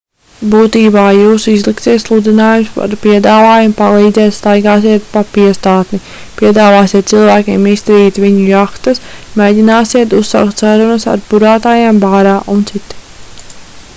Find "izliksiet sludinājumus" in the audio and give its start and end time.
1.49-2.79